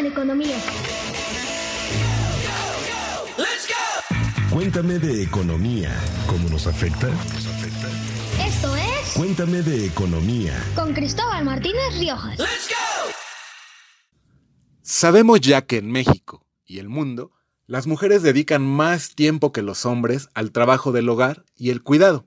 [0.00, 0.56] De economía.
[4.48, 5.92] Cuéntame de economía.
[6.28, 7.08] ¿Cómo nos afecta?
[8.40, 10.54] Esto es Cuéntame de economía.
[10.76, 12.38] con Cristóbal Martínez Riojas.
[14.82, 17.32] Sabemos ya que en México y el mundo,
[17.66, 22.24] las mujeres dedican más tiempo que los hombres al trabajo del hogar y el cuidado,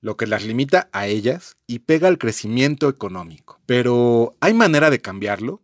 [0.00, 3.58] lo que las limita a ellas y pega al crecimiento económico.
[3.66, 5.60] Pero, ¿hay manera de cambiarlo?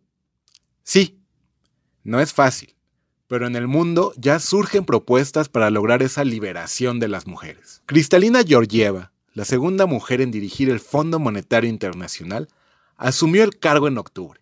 [0.83, 1.20] Sí,
[2.03, 2.75] no es fácil,
[3.27, 7.81] pero en el mundo ya surgen propuestas para lograr esa liberación de las mujeres.
[7.85, 12.49] Cristalina Georgieva, la segunda mujer en dirigir el Fondo Monetario Internacional,
[12.97, 14.39] asumió el cargo en octubre.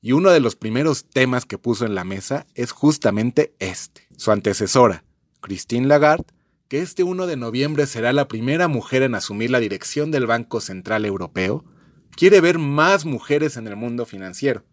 [0.00, 4.02] Y uno de los primeros temas que puso en la mesa es justamente este.
[4.16, 5.04] Su antecesora,
[5.40, 6.26] Christine Lagarde,
[6.68, 10.60] que este 1 de noviembre será la primera mujer en asumir la dirección del Banco
[10.60, 11.64] Central Europeo,
[12.16, 14.64] quiere ver más mujeres en el mundo financiero.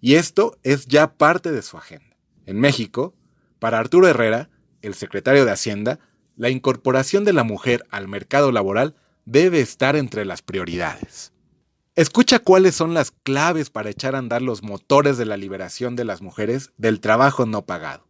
[0.00, 2.16] Y esto es ya parte de su agenda.
[2.46, 3.14] En México,
[3.58, 4.48] para Arturo Herrera,
[4.82, 5.98] el secretario de Hacienda,
[6.36, 11.32] la incorporación de la mujer al mercado laboral debe estar entre las prioridades.
[11.96, 16.04] Escucha cuáles son las claves para echar a andar los motores de la liberación de
[16.04, 18.06] las mujeres del trabajo no pagado,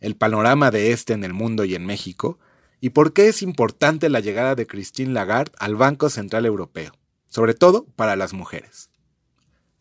[0.00, 2.38] el panorama de este en el mundo y en México,
[2.80, 6.92] y por qué es importante la llegada de Christine Lagarde al Banco Central Europeo,
[7.26, 8.90] sobre todo para las mujeres.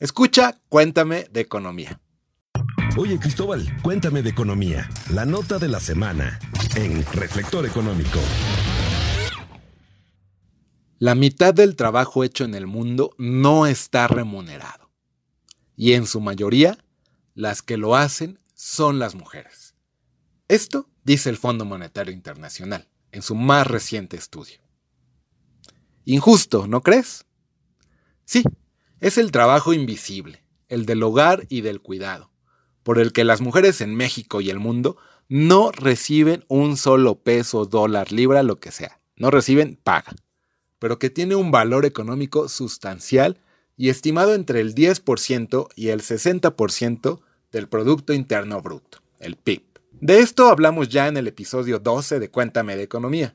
[0.04, 2.02] Escucha, cuéntame de economía.
[2.98, 4.90] Oye Cristóbal, cuéntame de economía.
[5.10, 6.42] La nota de la semana
[6.76, 8.20] en Reflector Económico.
[11.00, 14.92] La mitad del trabajo hecho en el mundo no está remunerado.
[15.78, 16.78] Y en su mayoría,
[17.34, 19.74] las que lo hacen son las mujeres.
[20.50, 24.60] Esto dice el Fondo Monetario Internacional en su más reciente estudio.
[26.04, 27.26] Injusto, ¿no crees?
[28.26, 28.44] Sí,
[29.04, 32.32] es el trabajo invisible, el del hogar y del cuidado,
[32.82, 34.98] por el que las mujeres en México y el mundo
[35.30, 39.00] no reciben un solo peso, dólar, libra, lo que sea.
[39.16, 40.16] No reciben paga
[40.84, 43.40] pero que tiene un valor económico sustancial
[43.78, 47.22] y estimado entre el 10% y el 60%
[47.54, 49.64] del Producto Interno Bruto, el PIB.
[49.94, 53.34] De esto hablamos ya en el episodio 12 de Cuéntame de Economía,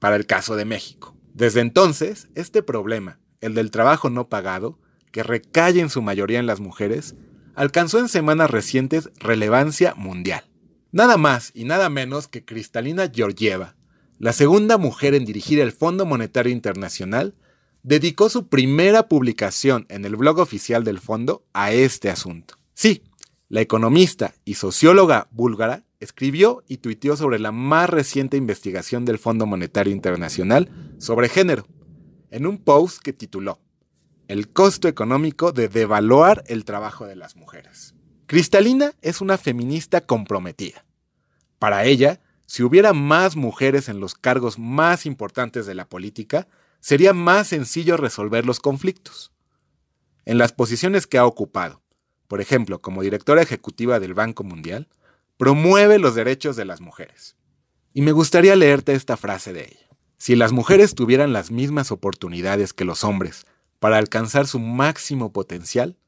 [0.00, 1.14] para el caso de México.
[1.32, 6.46] Desde entonces, este problema, el del trabajo no pagado, que recae en su mayoría en
[6.46, 7.14] las mujeres,
[7.54, 10.44] alcanzó en semanas recientes relevancia mundial.
[10.92, 13.76] Nada más y nada menos que Cristalina Georgieva,
[14.18, 17.34] la segunda mujer en dirigir el Fondo Monetario Internacional,
[17.82, 22.54] dedicó su primera publicación en el blog oficial del fondo a este asunto.
[22.74, 23.02] Sí,
[23.48, 29.46] la economista y socióloga búlgara escribió y tuiteó sobre la más reciente investigación del Fondo
[29.46, 31.66] Monetario Internacional sobre género,
[32.30, 33.60] en un post que tituló
[34.30, 37.96] El costo económico de devaluar el trabajo de las mujeres.
[38.26, 40.84] Cristalina es una feminista comprometida.
[41.58, 46.46] Para ella, si hubiera más mujeres en los cargos más importantes de la política,
[46.78, 49.32] sería más sencillo resolver los conflictos.
[50.24, 51.82] En las posiciones que ha ocupado,
[52.28, 54.86] por ejemplo, como directora ejecutiva del Banco Mundial,
[55.38, 57.34] promueve los derechos de las mujeres.
[57.92, 59.88] Y me gustaría leerte esta frase de ella.
[60.18, 63.44] Si las mujeres tuvieran las mismas oportunidades que los hombres
[63.80, 65.98] para alcanzar su máximo potencial,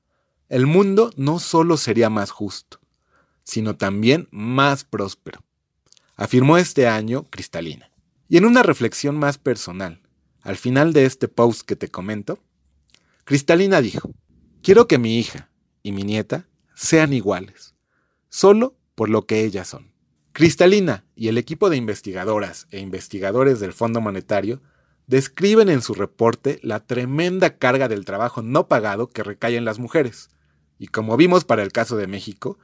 [0.48, 2.78] el mundo no solo sería más justo,
[3.42, 5.42] sino también más próspero
[6.16, 7.90] afirmó este año Cristalina.
[8.28, 10.00] Y en una reflexión más personal,
[10.40, 12.38] al final de este post que te comento,
[13.24, 14.10] Cristalina dijo,
[14.62, 15.50] quiero que mi hija
[15.82, 17.74] y mi nieta sean iguales,
[18.28, 19.92] solo por lo que ellas son.
[20.32, 24.62] Cristalina y el equipo de investigadoras e investigadores del Fondo Monetario
[25.06, 29.78] describen en su reporte la tremenda carga del trabajo no pagado que recae en las
[29.78, 30.30] mujeres.
[30.78, 32.58] Y como vimos para el caso de México,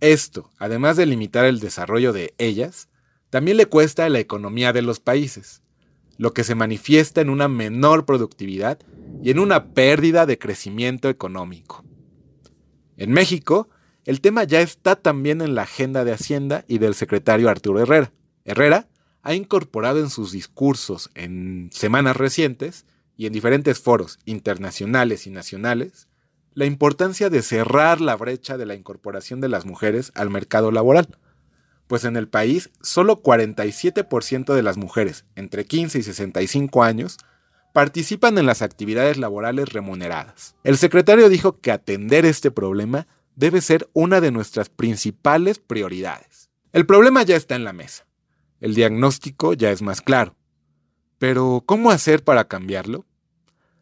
[0.00, 2.88] esto, además de limitar el desarrollo de ellas,
[3.30, 5.62] también le cuesta a la economía de los países,
[6.16, 8.78] lo que se manifiesta en una menor productividad
[9.22, 11.84] y en una pérdida de crecimiento económico.
[12.96, 13.68] En México,
[14.04, 18.12] el tema ya está también en la agenda de Hacienda y del secretario Arturo Herrera.
[18.44, 18.88] Herrera
[19.28, 26.08] ha incorporado en sus discursos en semanas recientes y en diferentes foros internacionales y nacionales
[26.54, 31.18] la importancia de cerrar la brecha de la incorporación de las mujeres al mercado laboral,
[31.88, 37.18] pues en el país solo 47% de las mujeres entre 15 y 65 años
[37.74, 40.56] participan en las actividades laborales remuneradas.
[40.64, 46.48] El secretario dijo que atender este problema debe ser una de nuestras principales prioridades.
[46.72, 48.07] El problema ya está en la mesa.
[48.60, 50.34] El diagnóstico ya es más claro.
[51.18, 53.04] Pero, ¿cómo hacer para cambiarlo?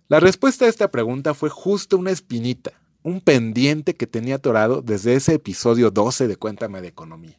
[0.09, 5.15] La respuesta a esta pregunta fue justo una espinita, un pendiente que tenía atorado desde
[5.15, 7.39] ese episodio 12 de Cuéntame de Economía.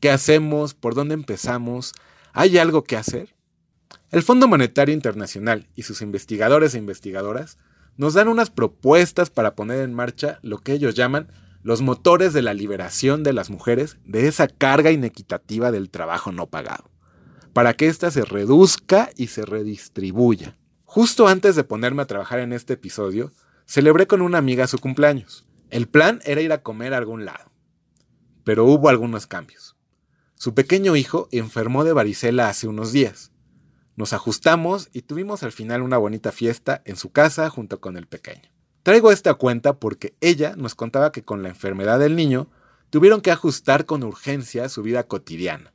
[0.00, 0.74] ¿Qué hacemos?
[0.74, 1.92] ¿Por dónde empezamos?
[2.32, 3.34] ¿Hay algo que hacer?
[4.10, 7.58] El Fondo Monetario Internacional y sus investigadores e investigadoras
[7.96, 11.28] nos dan unas propuestas para poner en marcha lo que ellos llaman
[11.66, 16.46] los motores de la liberación de las mujeres de esa carga inequitativa del trabajo no
[16.46, 16.92] pagado,
[17.52, 20.56] para que ésta se reduzca y se redistribuya.
[20.84, 23.32] Justo antes de ponerme a trabajar en este episodio,
[23.66, 25.44] celebré con una amiga su cumpleaños.
[25.68, 27.50] El plan era ir a comer a algún lado,
[28.44, 29.74] pero hubo algunos cambios.
[30.36, 33.32] Su pequeño hijo enfermó de varicela hace unos días.
[33.96, 38.06] Nos ajustamos y tuvimos al final una bonita fiesta en su casa junto con el
[38.06, 38.55] pequeño.
[38.86, 42.48] Traigo esta cuenta porque ella nos contaba que con la enfermedad del niño
[42.88, 45.72] tuvieron que ajustar con urgencia su vida cotidiana,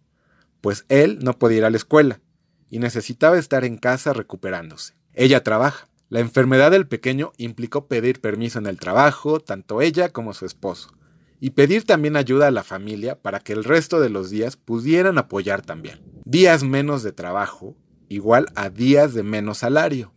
[0.61, 2.21] pues él no podía ir a la escuela
[2.69, 4.93] y necesitaba estar en casa recuperándose.
[5.13, 5.89] Ella trabaja.
[6.07, 10.93] La enfermedad del pequeño implicó pedir permiso en el trabajo, tanto ella como su esposo,
[11.41, 15.17] y pedir también ayuda a la familia para que el resto de los días pudieran
[15.17, 15.99] apoyar también.
[16.23, 17.75] Días menos de trabajo
[18.07, 20.13] igual a días de menos salario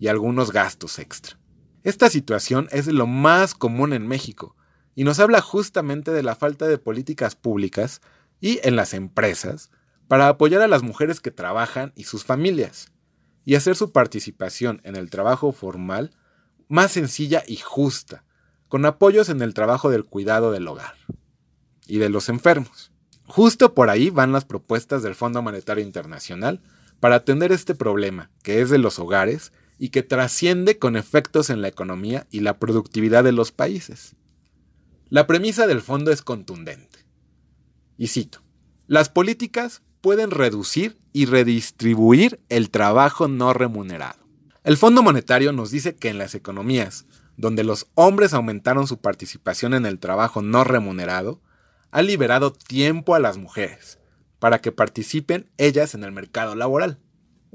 [0.00, 1.38] y algunos gastos extra.
[1.86, 4.56] Esta situación es lo más común en México
[4.96, 8.00] y nos habla justamente de la falta de políticas públicas
[8.40, 9.70] y en las empresas
[10.08, 12.90] para apoyar a las mujeres que trabajan y sus familias
[13.44, 16.10] y hacer su participación en el trabajo formal
[16.66, 18.24] más sencilla y justa,
[18.66, 20.96] con apoyos en el trabajo del cuidado del hogar
[21.86, 22.90] y de los enfermos.
[23.26, 26.60] Justo por ahí van las propuestas del Fondo Monetario Internacional
[26.98, 31.62] para atender este problema, que es de los hogares y que trasciende con efectos en
[31.62, 34.16] la economía y la productividad de los países.
[35.08, 37.06] La premisa del fondo es contundente.
[37.96, 38.42] Y cito,
[38.86, 44.18] las políticas pueden reducir y redistribuir el trabajo no remunerado.
[44.64, 47.06] El Fondo Monetario nos dice que en las economías
[47.36, 51.40] donde los hombres aumentaron su participación en el trabajo no remunerado,
[51.90, 53.98] ha liberado tiempo a las mujeres
[54.38, 56.98] para que participen ellas en el mercado laboral.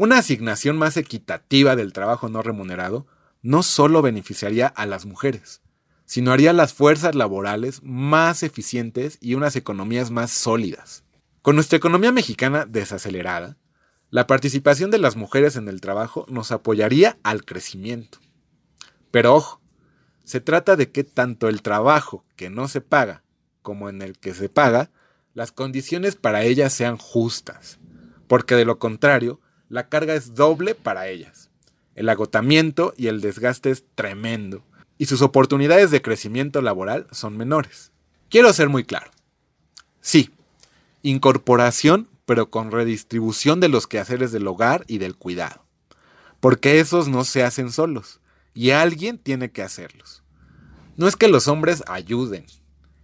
[0.01, 3.05] Una asignación más equitativa del trabajo no remunerado
[3.43, 5.61] no solo beneficiaría a las mujeres,
[6.05, 11.03] sino haría las fuerzas laborales más eficientes y unas economías más sólidas.
[11.43, 13.57] Con nuestra economía mexicana desacelerada,
[14.09, 18.17] la participación de las mujeres en el trabajo nos apoyaría al crecimiento.
[19.11, 19.61] Pero ojo,
[20.23, 23.21] se trata de que tanto el trabajo que no se paga
[23.61, 24.89] como en el que se paga,
[25.35, 27.77] las condiciones para ellas sean justas,
[28.27, 29.39] porque de lo contrario,
[29.71, 31.49] la carga es doble para ellas.
[31.95, 34.65] El agotamiento y el desgaste es tremendo,
[34.97, 37.93] y sus oportunidades de crecimiento laboral son menores.
[38.29, 39.09] Quiero ser muy claro.
[40.01, 40.29] Sí,
[41.03, 45.65] incorporación, pero con redistribución de los quehaceres del hogar y del cuidado.
[46.41, 48.19] Porque esos no se hacen solos,
[48.53, 50.21] y alguien tiene que hacerlos.
[50.97, 52.45] No es que los hombres ayuden,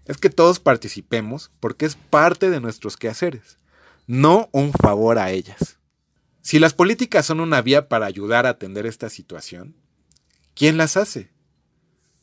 [0.03, 3.57] es que todos participemos porque es parte de nuestros quehaceres,
[4.05, 5.76] no un favor a ellas.
[6.47, 9.75] Si las políticas son una vía para ayudar a atender esta situación,
[10.55, 11.29] ¿quién las hace?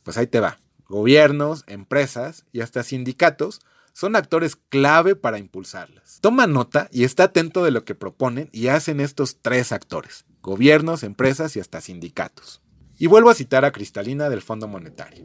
[0.03, 0.61] Pues ahí te va.
[0.88, 3.61] Gobiernos, empresas y hasta sindicatos
[3.93, 6.21] son actores clave para impulsarlas.
[6.23, 11.03] Toma nota y está atento de lo que proponen y hacen estos tres actores, gobiernos,
[11.03, 12.62] empresas y hasta sindicatos.
[12.97, 15.23] Y vuelvo a citar a Cristalina del Fondo Monetario.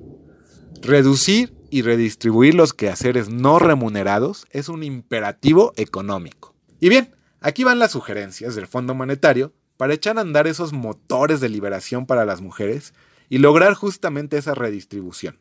[0.81, 6.53] Reducir y redistribuir los quehaceres no remunerados es un imperativo económico.
[6.81, 11.39] Y bien, Aquí van las sugerencias del Fondo Monetario para echar a andar esos motores
[11.39, 12.93] de liberación para las mujeres
[13.29, 15.39] y lograr justamente esa redistribución.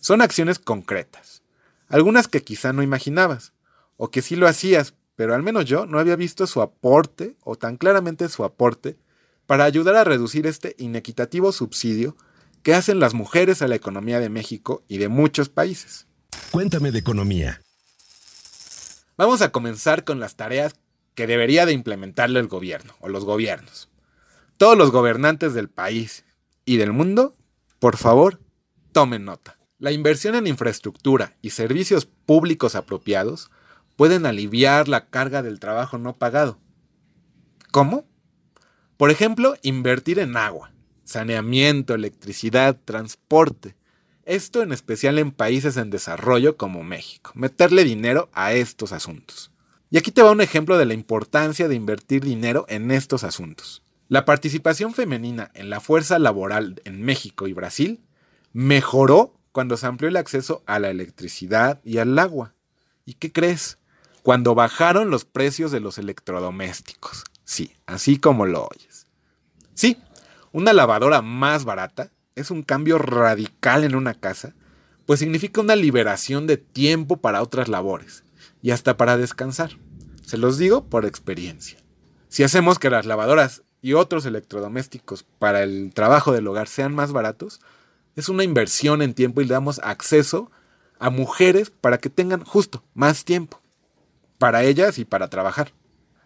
[0.00, 1.42] Son acciones concretas,
[1.88, 3.54] algunas que quizá no imaginabas,
[3.96, 7.56] o que sí lo hacías, pero al menos yo no había visto su aporte, o
[7.56, 8.98] tan claramente su aporte,
[9.46, 12.16] para ayudar a reducir este inequitativo subsidio
[12.62, 16.06] que hacen las mujeres a la economía de México y de muchos países.
[16.50, 17.62] Cuéntame de economía.
[19.16, 20.74] Vamos a comenzar con las tareas
[21.14, 23.88] que debería de implementarlo el gobierno o los gobiernos.
[24.56, 26.24] Todos los gobernantes del país
[26.64, 27.36] y del mundo,
[27.78, 28.40] por favor,
[28.92, 29.58] tomen nota.
[29.78, 33.50] La inversión en infraestructura y servicios públicos apropiados
[33.96, 36.58] pueden aliviar la carga del trabajo no pagado.
[37.70, 38.04] ¿Cómo?
[38.96, 40.72] Por ejemplo, invertir en agua,
[41.04, 43.76] saneamiento, electricidad, transporte.
[44.24, 47.32] Esto en especial en países en desarrollo como México.
[47.34, 49.50] Meterle dinero a estos asuntos.
[49.90, 53.82] Y aquí te va un ejemplo de la importancia de invertir dinero en estos asuntos.
[54.08, 58.00] La participación femenina en la fuerza laboral en México y Brasil
[58.52, 62.54] mejoró cuando se amplió el acceso a la electricidad y al agua.
[63.04, 63.78] ¿Y qué crees?
[64.22, 67.24] Cuando bajaron los precios de los electrodomésticos.
[67.44, 69.06] Sí, así como lo oyes.
[69.74, 69.98] Sí,
[70.52, 74.54] una lavadora más barata es un cambio radical en una casa,
[75.06, 78.23] pues significa una liberación de tiempo para otras labores
[78.64, 79.72] y hasta para descansar.
[80.24, 81.78] Se los digo por experiencia.
[82.28, 87.12] Si hacemos que las lavadoras y otros electrodomésticos para el trabajo del hogar sean más
[87.12, 87.60] baratos,
[88.16, 90.50] es una inversión en tiempo y le damos acceso
[90.98, 93.60] a mujeres para que tengan justo más tiempo
[94.38, 95.72] para ellas y para trabajar.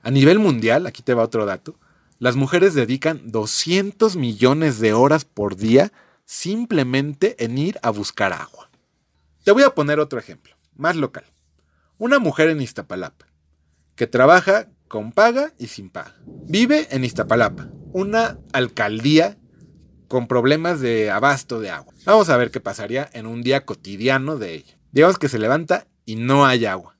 [0.04, 1.74] A nivel mundial, aquí te va otro dato,
[2.20, 5.92] las mujeres dedican 200 millones de horas por día
[6.24, 8.70] simplemente en ir a buscar agua.
[9.42, 11.24] Te voy a poner otro ejemplo, más local.
[12.00, 13.26] Una mujer en Iztapalapa,
[13.96, 16.14] que trabaja con paga y sin paga.
[16.24, 19.36] Vive en Iztapalapa, una alcaldía
[20.06, 21.92] con problemas de abasto de agua.
[22.04, 24.78] Vamos a ver qué pasaría en un día cotidiano de ella.
[24.92, 26.96] Digamos que se levanta y no hay agua.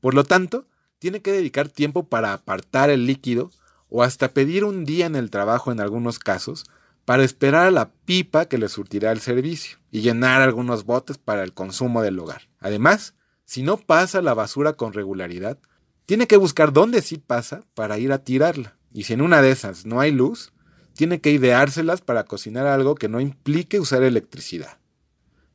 [0.00, 3.50] Por lo tanto, tiene que dedicar tiempo para apartar el líquido
[3.90, 6.64] o hasta pedir un día en el trabajo en algunos casos
[7.04, 11.42] para esperar a la pipa que le surtirá el servicio y llenar algunos botes para
[11.44, 12.48] el consumo del hogar.
[12.58, 13.14] Además,
[13.44, 15.58] si no pasa la basura con regularidad,
[16.06, 18.76] tiene que buscar dónde sí pasa para ir a tirarla.
[18.92, 20.52] Y si en una de esas no hay luz,
[20.94, 24.78] tiene que ideárselas para cocinar algo que no implique usar electricidad.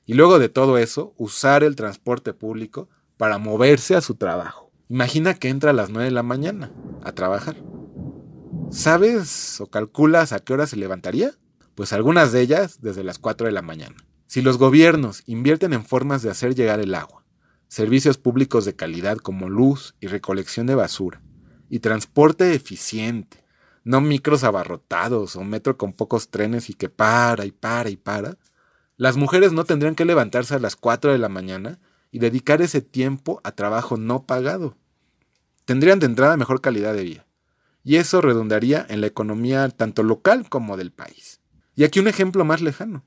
[0.06, 4.72] Y luego de todo eso, usar el transporte público para moverse a su trabajo.
[4.90, 6.72] Imagina que entra a las 9 de la mañana
[7.04, 7.58] a trabajar.
[8.72, 11.32] ¿Sabes o calculas a qué hora se levantaría?
[11.76, 13.96] Pues algunas de ellas desde las 4 de la mañana.
[14.26, 17.19] Si los gobiernos invierten en formas de hacer llegar el agua,
[17.70, 21.22] servicios públicos de calidad como luz y recolección de basura,
[21.70, 23.46] y transporte eficiente,
[23.84, 28.38] no micros abarrotados o metro con pocos trenes y que para y para y para,
[28.98, 31.80] las mujeres no tendrían que levantarse a las 4 de la mañana
[32.12, 34.76] y dedicar ese tiempo a trabajo no pagado.
[35.64, 37.28] Tendrían de entrada mejor calidad de vida.
[37.84, 41.40] Y eso redundaría en la economía tanto local como del país.
[41.76, 43.06] Y aquí un ejemplo más lejano.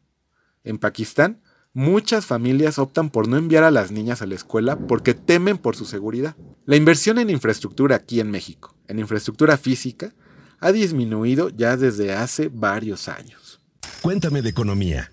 [0.64, 1.42] En Pakistán,
[1.74, 5.76] muchas familias optan por no enviar a las niñas a la escuela porque temen por
[5.76, 6.36] su seguridad.
[6.66, 10.14] La inversión en infraestructura aquí en México, en infraestructura física,
[10.60, 13.60] ha disminuido ya desde hace varios años.
[14.00, 15.12] Cuéntame de economía.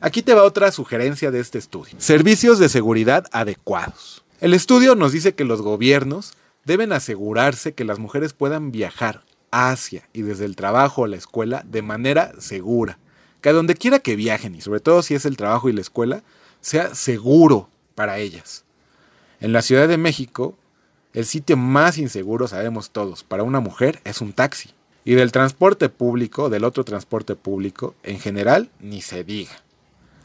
[0.00, 1.94] Aquí te va otra sugerencia de este estudio.
[1.98, 4.24] Servicios de seguridad adecuados.
[4.40, 10.08] El estudio nos dice que los gobiernos deben asegurarse que las mujeres puedan viajar hacia
[10.12, 12.98] y desde el trabajo a la escuela de manera segura.
[13.40, 15.80] Que a donde quiera que viajen, y sobre todo si es el trabajo y la
[15.80, 16.22] escuela,
[16.60, 18.64] sea seguro para ellas.
[19.40, 20.56] En la Ciudad de México,
[21.12, 24.70] el sitio más inseguro, sabemos todos, para una mujer es un taxi.
[25.04, 29.62] Y del transporte público, del otro transporte público, en general, ni se diga.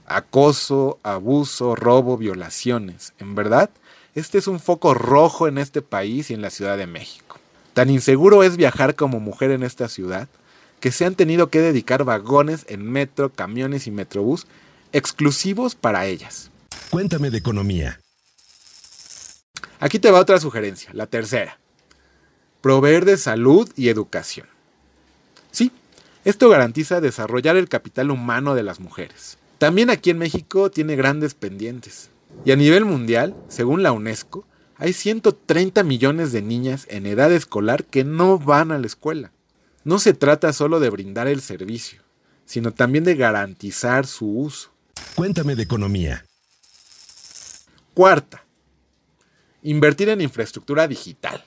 [0.05, 3.13] Acoso, abuso, robo, violaciones.
[3.17, 3.69] En verdad,
[4.15, 7.39] este es un foco rojo en este país y en la Ciudad de México.
[7.73, 10.27] Tan inseguro es viajar como mujer en esta ciudad
[10.83, 14.47] que se han tenido que dedicar vagones en metro, camiones y metrobús
[14.91, 16.51] exclusivos para ellas.
[16.89, 18.01] Cuéntame de economía.
[19.79, 21.57] Aquí te va otra sugerencia, la tercera.
[22.59, 24.45] Proveer de salud y educación.
[25.51, 25.71] Sí,
[26.25, 29.37] esto garantiza desarrollar el capital humano de las mujeres.
[29.59, 32.09] También aquí en México tiene grandes pendientes.
[32.43, 37.85] Y a nivel mundial, según la UNESCO, hay 130 millones de niñas en edad escolar
[37.85, 39.31] que no van a la escuela.
[39.83, 42.01] No se trata solo de brindar el servicio,
[42.45, 44.71] sino también de garantizar su uso.
[45.15, 46.25] Cuéntame de economía.
[47.93, 48.43] Cuarta,
[49.65, 51.41] Invertir en infraestructura digital.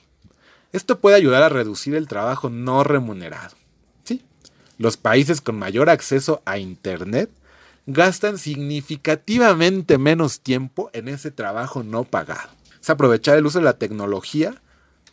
[0.73, 3.55] Esto puede ayudar a reducir el trabajo no remunerado.
[4.03, 4.23] ¿Sí?
[4.79, 7.29] Los países con mayor acceso a Internet
[7.85, 12.49] gastan significativamente menos tiempo en ese trabajo no pagado.
[12.81, 14.55] Es aprovechar el uso de la tecnología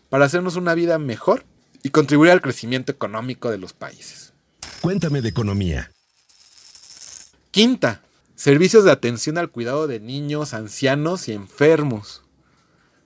[0.09, 1.45] para hacernos una vida mejor
[1.85, 4.33] y contribuir al crecimiento económico de los países.
[4.81, 5.93] Cuéntame de economía.
[7.51, 8.03] Quinta,
[8.35, 12.23] servicios de atención al cuidado de niños, ancianos y enfermos.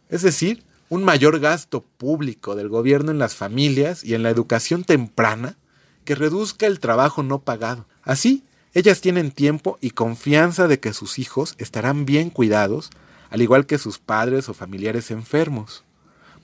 [0.09, 4.85] Es decir, un mayor gasto público del gobierno en las familias y en la educación
[4.85, 5.57] temprana
[6.05, 7.87] que reduzca el trabajo no pagado.
[8.05, 8.45] Así,
[8.75, 12.91] ellas tienen tiempo y confianza de que sus hijos estarán bien cuidados,
[13.29, 15.85] al igual que sus padres o familiares enfermos.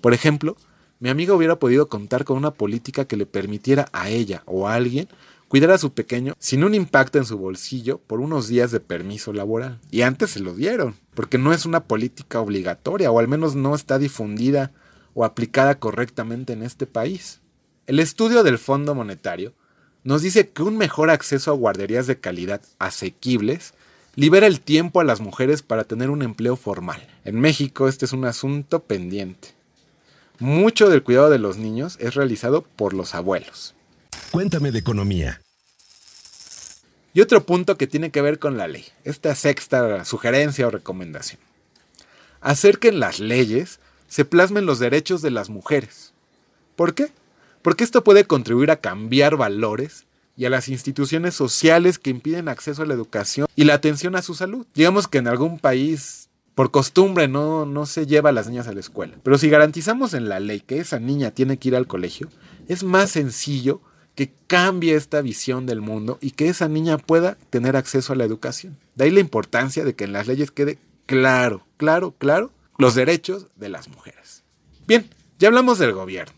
[0.01, 0.57] Por ejemplo,
[1.05, 4.73] mi amiga hubiera podido contar con una política que le permitiera a ella o a
[4.73, 5.07] alguien
[5.49, 9.35] cuidar a su pequeño sin un impacto en su bolsillo por unos días de permiso
[9.35, 9.79] laboral.
[9.91, 13.75] Y antes se lo dieron, porque no es una política obligatoria o al menos no
[13.75, 14.73] está difundida
[15.13, 17.43] o aplicada correctamente en este país.
[17.87, 19.53] El estudio del Fondo Monetario
[20.05, 23.75] nos dice que un mejor acceso a guarderías de calidad asequibles
[24.15, 27.07] libera el tiempo a las mujeres para tener un empleo formal.
[27.27, 29.55] En México este es un asunto pendiente.
[30.41, 33.75] Mucho del cuidado de los niños es realizado por los abuelos.
[34.33, 35.41] Cuéntame de economía.
[37.13, 41.41] Y otro punto que tiene que ver con la ley, esta sexta sugerencia o recomendación.
[42.41, 46.13] Hacer que en las leyes se plasmen los derechos de las mujeres.
[46.75, 47.13] ¿Por qué?
[47.63, 50.05] Porque esto puede contribuir a cambiar valores
[50.37, 54.23] y a las instituciones sociales que impiden acceso a la educación y la atención a
[54.23, 54.67] su salud.
[54.75, 58.73] Digamos que en algún país, por costumbre, no, no se lleva a las niñas a
[58.73, 59.17] la escuela.
[59.23, 62.29] Pero si garantizamos en la ley que esa niña tiene que ir al colegio,
[62.69, 63.81] es más sencillo
[64.15, 68.25] que cambie esta visión del mundo y que esa niña pueda tener acceso a la
[68.25, 68.79] educación.
[68.95, 73.49] De ahí la importancia de que en las leyes quede claro, claro, claro los derechos
[73.57, 74.45] de las mujeres.
[74.87, 75.09] Bien,
[75.39, 76.35] ya hablamos del gobierno,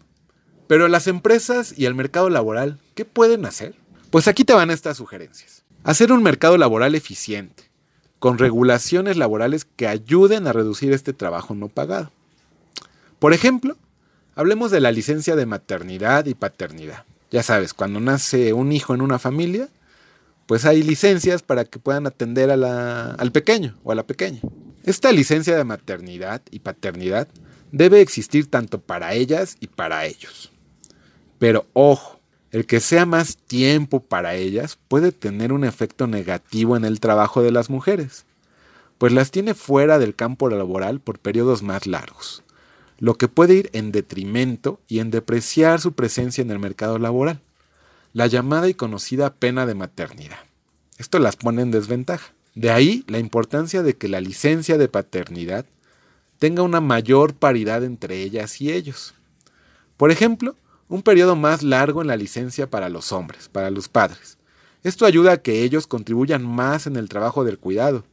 [0.66, 3.74] pero las empresas y el mercado laboral, ¿qué pueden hacer?
[4.10, 5.64] Pues aquí te van estas sugerencias.
[5.84, 7.65] Hacer un mercado laboral eficiente,
[8.18, 12.10] con regulaciones laborales que ayuden a reducir este trabajo no pagado.
[13.18, 13.76] Por ejemplo,
[14.34, 17.04] hablemos de la licencia de maternidad y paternidad.
[17.30, 19.68] Ya sabes, cuando nace un hijo en una familia,
[20.46, 24.40] pues hay licencias para que puedan atender al pequeño o a la pequeña.
[24.84, 27.26] Esta licencia de maternidad y paternidad
[27.72, 30.52] debe existir tanto para ellas y para ellos.
[31.38, 32.15] Pero ojo,
[32.52, 37.42] el que sea más tiempo para ellas puede tener un efecto negativo en el trabajo
[37.42, 38.24] de las mujeres,
[38.98, 42.42] pues las tiene fuera del campo laboral por periodos más largos,
[42.98, 47.40] lo que puede ir en detrimento y en depreciar su presencia en el mercado laboral,
[48.12, 50.38] la llamada y conocida pena de maternidad.
[50.98, 52.32] Esto las pone en desventaja.
[52.54, 55.66] De ahí la importancia de que la licencia de paternidad
[56.38, 59.14] tenga una mayor paridad entre ellas y ellos.
[59.98, 60.56] Por ejemplo,
[60.88, 64.38] un periodo más largo en la licencia para los hombres, para los padres.
[64.82, 68.04] Esto ayuda a que ellos contribuyan más en el trabajo del cuidado,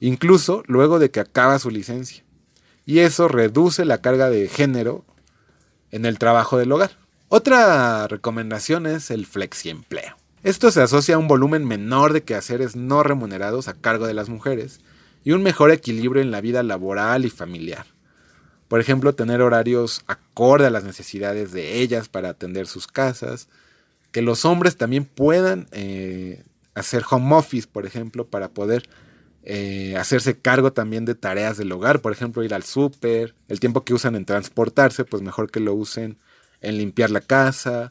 [0.00, 2.24] incluso luego de que acaba su licencia.
[2.84, 5.04] Y eso reduce la carga de género
[5.90, 6.92] en el trabajo del hogar.
[7.28, 10.16] Otra recomendación es el flexiempleo.
[10.42, 14.28] Esto se asocia a un volumen menor de quehaceres no remunerados a cargo de las
[14.28, 14.80] mujeres
[15.24, 17.86] y un mejor equilibrio en la vida laboral y familiar.
[18.68, 23.48] Por ejemplo, tener horarios acorde a las necesidades de ellas para atender sus casas.
[24.12, 28.88] Que los hombres también puedan eh, hacer home office, por ejemplo, para poder
[29.42, 32.00] eh, hacerse cargo también de tareas del hogar.
[32.00, 33.34] Por ejemplo, ir al súper.
[33.48, 36.18] El tiempo que usan en transportarse, pues mejor que lo usen
[36.60, 37.90] en limpiar la casa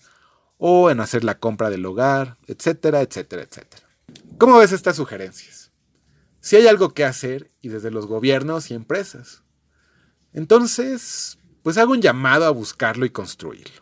[0.58, 3.84] o en hacer la compra del hogar, etcétera, etcétera, etcétera.
[4.38, 5.72] ¿Cómo ves estas sugerencias?
[6.40, 9.44] Si hay algo que hacer y desde los gobiernos y empresas.
[10.38, 13.82] Entonces, pues hago un llamado a buscarlo y construirlo.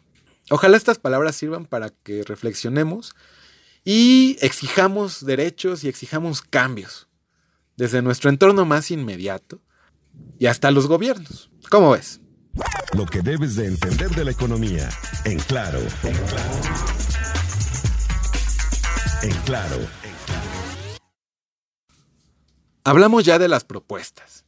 [0.49, 3.13] Ojalá estas palabras sirvan para que reflexionemos
[3.83, 7.09] y exijamos derechos y exijamos cambios
[7.75, 9.59] desde nuestro entorno más inmediato
[10.39, 11.51] y hasta los gobiernos.
[11.69, 12.21] ¿Cómo ves?
[12.95, 14.87] Lo que debes de entender de la economía
[15.25, 15.81] en claro.
[16.03, 16.61] En claro.
[19.23, 19.77] En claro.
[22.85, 24.44] Hablamos ya de las propuestas.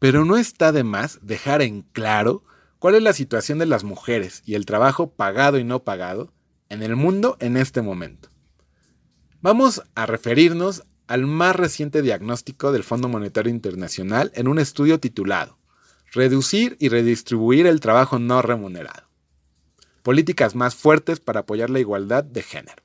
[0.00, 2.42] Pero no está de más dejar en claro
[2.80, 6.32] cuál es la situación de las mujeres y el trabajo pagado y no pagado
[6.70, 8.30] en el mundo en este momento.
[9.42, 15.58] Vamos a referirnos al más reciente diagnóstico del Fondo Monetario Internacional en un estudio titulado
[16.12, 19.08] Reducir y redistribuir el trabajo no remunerado.
[20.02, 22.82] Políticas más fuertes para apoyar la igualdad de género.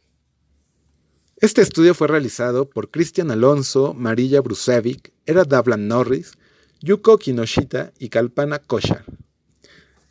[1.37, 6.37] Este estudio fue realizado por Cristian Alonso, Marilla Brusevic, Era Davlan Norris,
[6.85, 9.05] Yuko Kinoshita y Kalpana Koshar.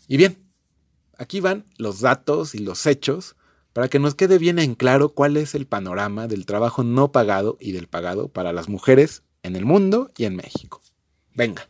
[0.08, 0.44] Y bien,
[1.16, 3.36] aquí van los datos y los hechos
[3.72, 7.56] para que nos quede bien en claro cuál es el panorama del trabajo no pagado
[7.60, 10.82] y del pagado para las mujeres en el mundo y en México.
[11.32, 11.68] Venga.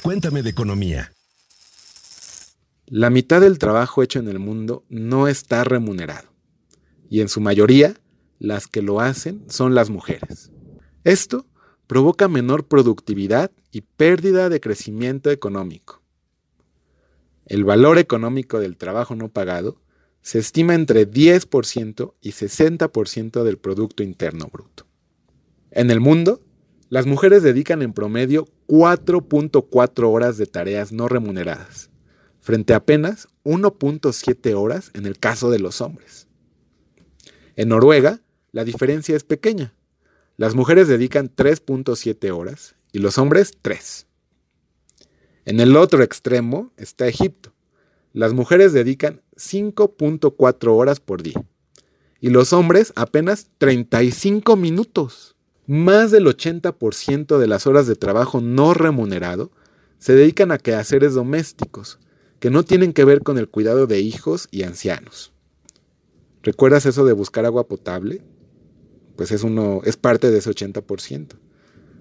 [0.00, 1.12] Cuéntame de economía.
[2.86, 6.32] La mitad del trabajo hecho en el mundo no está remunerado.
[7.10, 7.94] Y en su mayoría,
[8.38, 10.50] las que lo hacen son las mujeres.
[11.04, 11.46] Esto
[11.90, 16.00] provoca menor productividad y pérdida de crecimiento económico.
[17.46, 19.82] El valor económico del trabajo no pagado
[20.22, 24.86] se estima entre 10% y 60% del Producto Interno Bruto.
[25.72, 26.40] En el mundo,
[26.90, 31.90] las mujeres dedican en promedio 4.4 horas de tareas no remuneradas,
[32.38, 36.28] frente a apenas 1.7 horas en el caso de los hombres.
[37.56, 38.20] En Noruega,
[38.52, 39.74] la diferencia es pequeña,
[40.40, 44.06] las mujeres dedican 3.7 horas y los hombres 3.
[45.44, 47.52] En el otro extremo está Egipto.
[48.14, 51.44] Las mujeres dedican 5.4 horas por día
[52.22, 55.36] y los hombres apenas 35 minutos.
[55.66, 59.50] Más del 80% de las horas de trabajo no remunerado
[59.98, 61.98] se dedican a quehaceres domésticos,
[62.38, 65.34] que no tienen que ver con el cuidado de hijos y ancianos.
[66.42, 68.22] ¿Recuerdas eso de buscar agua potable?
[69.20, 71.34] Pues es, uno, es parte de ese 80%.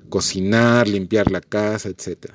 [0.08, 2.32] Cocinar, limpiar la casa, etc.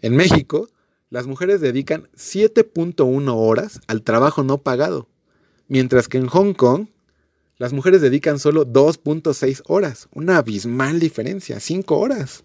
[0.00, 0.70] En México,
[1.10, 5.10] las mujeres dedican 7.1 horas al trabajo no pagado,
[5.66, 6.86] mientras que en Hong Kong
[7.58, 12.44] las mujeres dedican solo 2.6 horas, una abismal diferencia, 5 horas.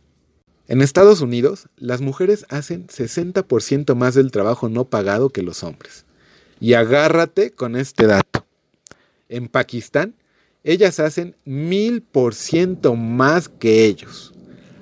[0.68, 6.06] En Estados Unidos, las mujeres hacen 60% más del trabajo no pagado que los hombres.
[6.60, 8.46] Y agárrate con este dato.
[9.30, 10.16] En Pakistán,
[10.64, 14.34] ellas hacen mil por ciento más que ellos.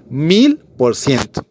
[0.09, 1.45] Mil por ciento.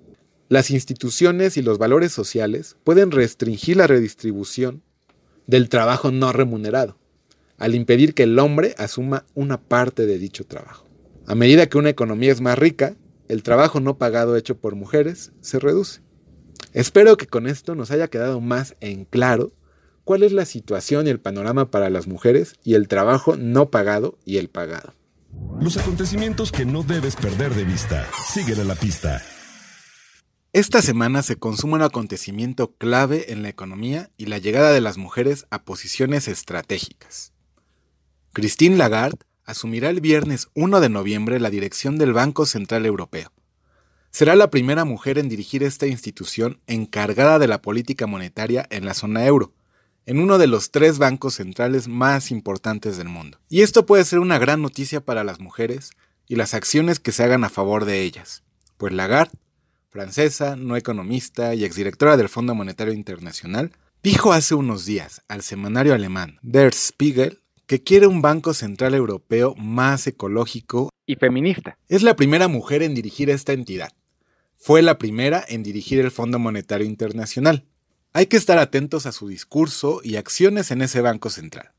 [0.49, 4.83] Las instituciones y los valores sociales pueden restringir la redistribución
[5.47, 6.97] del trabajo no remunerado,
[7.59, 10.87] al impedir que el hombre asuma una parte de dicho trabajo.
[11.27, 12.97] A medida que una economía es más rica,
[13.29, 16.01] el trabajo no pagado hecho por mujeres se reduce.
[16.73, 19.53] Espero que con esto nos haya quedado más en claro
[20.11, 24.19] cuál es la situación y el panorama para las mujeres y el trabajo no pagado
[24.25, 24.93] y el pagado.
[25.61, 28.09] Los acontecimientos que no debes perder de vista.
[28.27, 29.23] Síguele la pista.
[30.53, 34.99] Esta semana se consume un acontecimiento clave en la economía y la llegada de las
[34.99, 37.33] mujeres a posiciones estratégicas.
[38.33, 43.31] Christine Lagarde asumirá el viernes 1 de noviembre la dirección del Banco Central Europeo.
[44.11, 48.95] Será la primera mujer en dirigir esta institución encargada de la política monetaria en la
[48.95, 49.55] zona euro,
[50.07, 53.39] en uno de los tres bancos centrales más importantes del mundo.
[53.49, 55.91] Y esto puede ser una gran noticia para las mujeres
[56.27, 58.43] y las acciones que se hagan a favor de ellas,
[58.77, 59.39] pues Lagarde
[59.91, 65.95] francesa, no economista y exdirectora del Fondo Monetario Internacional, dijo hace unos días al semanario
[65.95, 71.77] alemán Der Spiegel que quiere un Banco Central Europeo más ecológico y feminista.
[71.89, 73.91] Es la primera mujer en dirigir esta entidad.
[74.57, 77.65] Fue la primera en dirigir el Fondo Monetario Internacional.
[78.13, 81.71] Hay que estar atentos a su discurso y acciones en ese Banco Central,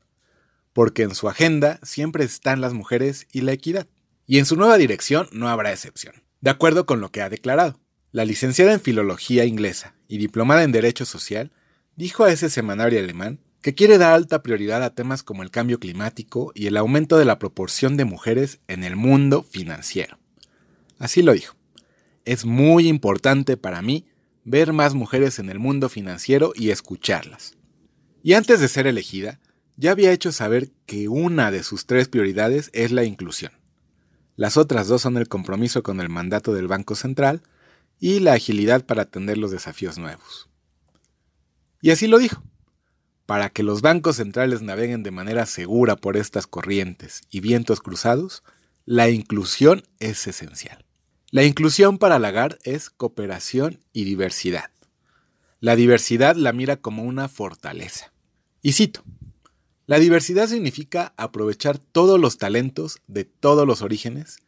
[0.72, 3.86] porque en su agenda siempre están las mujeres y la equidad.
[4.26, 7.78] Y en su nueva dirección no habrá excepción, de acuerdo con lo que ha declarado.
[8.12, 11.52] La licenciada en Filología Inglesa y diplomada en Derecho Social
[11.96, 15.78] dijo a ese semanario alemán que quiere dar alta prioridad a temas como el cambio
[15.78, 20.18] climático y el aumento de la proporción de mujeres en el mundo financiero.
[20.98, 21.56] Así lo dijo.
[22.24, 24.06] Es muy importante para mí
[24.44, 27.56] ver más mujeres en el mundo financiero y escucharlas.
[28.22, 29.40] Y antes de ser elegida,
[29.76, 33.52] ya había hecho saber que una de sus tres prioridades es la inclusión.
[34.36, 37.42] Las otras dos son el compromiso con el mandato del Banco Central
[37.98, 40.48] y la agilidad para atender los desafíos nuevos.
[41.80, 42.42] Y así lo dijo.
[43.26, 48.42] Para que los bancos centrales naveguen de manera segura por estas corrientes y vientos cruzados,
[48.84, 50.84] la inclusión es esencial.
[51.34, 54.68] La inclusión para Lagarde es cooperación y diversidad.
[55.60, 58.12] La diversidad la mira como una fortaleza.
[58.60, 59.02] Y cito,
[59.86, 64.40] la diversidad significa aprovechar todos los talentos de todos los orígenes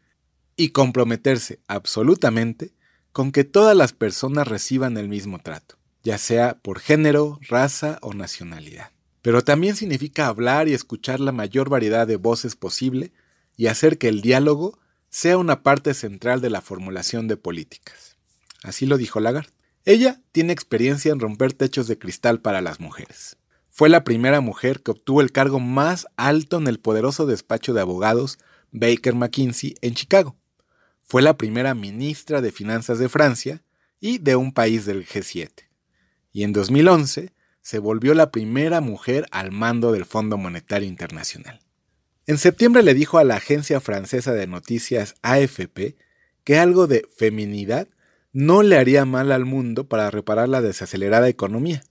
[0.57, 2.75] y comprometerse absolutamente
[3.13, 8.13] con que todas las personas reciban el mismo trato, ya sea por género, raza o
[8.13, 8.91] nacionalidad.
[9.23, 13.11] Pero también significa hablar y escuchar la mayor variedad de voces posible
[13.57, 14.79] y hacer que el diálogo
[15.15, 18.17] sea una parte central de la formulación de políticas.
[18.63, 19.53] Así lo dijo Lagarde.
[19.85, 23.37] Ella tiene experiencia en romper techos de cristal para las mujeres.
[23.71, 27.81] Fue la primera mujer que obtuvo el cargo más alto en el poderoso despacho de
[27.81, 28.39] abogados
[28.73, 30.37] Baker McKinsey en Chicago
[31.05, 33.63] fue la primera ministra de Finanzas de Francia
[34.01, 35.51] y de un país del G7.
[36.33, 41.61] Y en 2011 se volvió la primera mujer al mando del Fondo Monetario Internacional.
[42.27, 45.97] En septiembre le dijo a la agencia francesa de noticias AFP
[46.43, 47.89] que algo de feminidad
[48.33, 51.83] no le haría mal al mundo para reparar la desacelerada economía.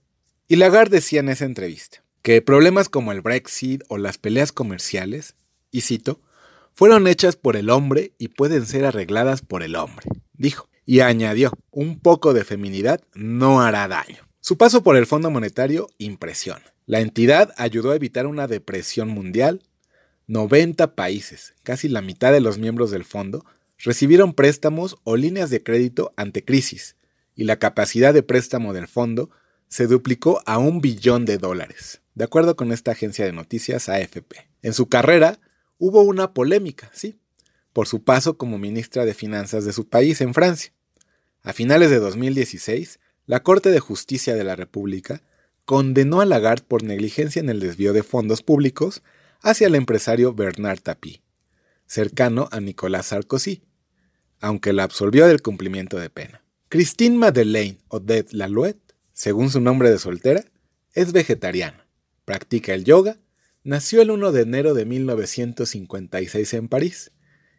[0.48, 5.34] Y Lagarde decía en esa entrevista que problemas como el Brexit o las peleas comerciales,
[5.70, 6.20] y cito,
[6.74, 10.68] fueron hechas por el hombre y pueden ser arregladas por el hombre, dijo.
[10.86, 14.28] Y añadió, un poco de feminidad no hará daño.
[14.40, 16.74] Su paso por el Fondo Monetario impresiona.
[16.84, 19.62] La entidad ayudó a evitar una depresión mundial.
[20.26, 23.44] 90 países, casi la mitad de los miembros del fondo,
[23.78, 26.96] recibieron préstamos o líneas de crédito ante crisis,
[27.34, 29.30] y la capacidad de préstamo del fondo
[29.68, 34.48] se duplicó a un billón de dólares, de acuerdo con esta agencia de noticias AFP.
[34.62, 35.40] En su carrera,
[35.78, 37.18] hubo una polémica, sí,
[37.72, 40.72] por su paso como ministra de Finanzas de su país en Francia.
[41.42, 45.22] A finales de 2016, la Corte de Justicia de la República
[45.64, 49.02] condenó a Lagarde por negligencia en el desvío de fondos públicos
[49.44, 51.22] hacia el empresario Bernard Tapie,
[51.86, 53.62] cercano a Nicolas Sarkozy,
[54.40, 56.42] aunque la absolvió del cumplimiento de pena.
[56.68, 60.44] Christine Madeleine Odette Lalouette, según su nombre de soltera,
[60.92, 61.86] es vegetariana,
[62.24, 63.18] practica el yoga
[63.66, 67.12] Nació el 1 de enero de 1956 en París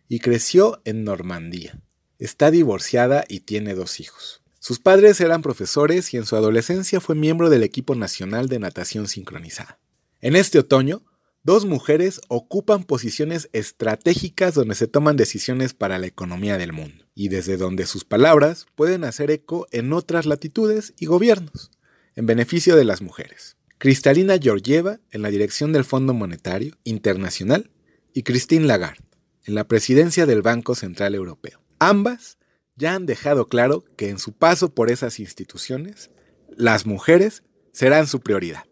[0.07, 1.81] y creció en Normandía.
[2.19, 4.43] Está divorciada y tiene dos hijos.
[4.59, 9.07] Sus padres eran profesores y en su adolescencia fue miembro del equipo nacional de natación
[9.07, 9.79] sincronizada.
[10.21, 11.01] En este otoño,
[11.45, 17.29] dos mujeres ocupan posiciones estratégicas donde se toman decisiones para la economía del mundo y
[17.29, 21.69] desde donde sus palabras pueden hacer eco en otras latitudes y gobiernos,
[22.15, 23.57] en beneficio de las mujeres.
[23.77, 27.69] Cristalina Georgieva en la dirección del Fondo Monetario Internacional
[28.11, 29.05] y Christine Lagarde
[29.45, 31.61] en la presidencia del Banco Central Europeo.
[31.77, 32.39] Ambas
[32.75, 36.09] ya han dejado claro que en su paso por esas instituciones,
[36.57, 38.63] las mujeres serán su prioridad.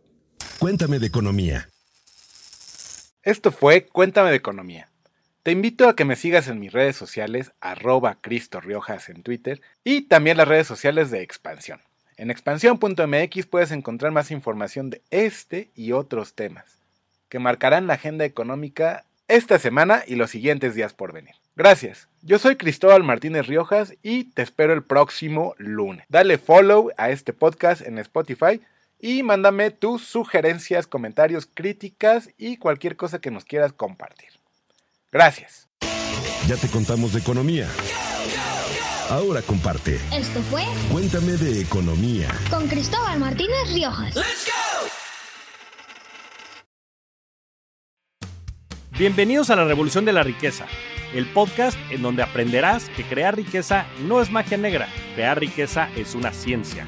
[0.57, 1.69] Cuéntame de economía.
[3.23, 4.89] Esto fue Cuéntame de Economía.
[5.43, 9.61] Te invito a que me sigas en mis redes sociales, arroba Cristo Riojas en Twitter
[9.85, 11.79] y también las redes sociales de Expansión.
[12.17, 16.79] En expansión.mx puedes encontrar más información de este y otros temas
[17.29, 21.35] que marcarán la agenda económica esta semana y los siguientes días por venir.
[21.55, 22.09] Gracias.
[22.23, 26.05] Yo soy Cristóbal Martínez Riojas y te espero el próximo lunes.
[26.09, 28.59] Dale follow a este podcast en Spotify
[29.03, 34.29] y mándame tus sugerencias, comentarios, críticas y cualquier cosa que nos quieras compartir.
[35.11, 35.67] Gracias.
[36.47, 37.67] Ya te contamos de economía.
[39.09, 39.95] Ahora comparte.
[40.15, 42.29] Esto fue Cuéntame de economía.
[42.49, 44.15] con Cristóbal Martínez Riojas.
[48.97, 50.65] Bienvenidos a la Revolución de la Riqueza,
[51.13, 56.15] el podcast en donde aprenderás que crear riqueza no es magia negra, crear riqueza es
[56.15, 56.87] una ciencia.